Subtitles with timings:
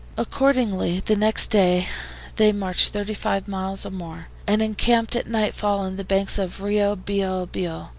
[0.17, 1.87] Accordingly, the next day
[2.37, 6.95] they marched 35 miles or more, and encamped at nightfall on the banks of Rio
[6.95, 7.89] Biobio.